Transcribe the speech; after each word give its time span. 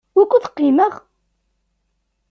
Wukud 0.17 0.45
qimeɣ? 0.55 0.93